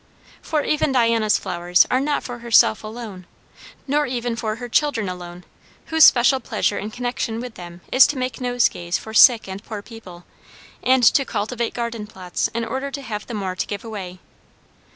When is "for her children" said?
4.35-5.07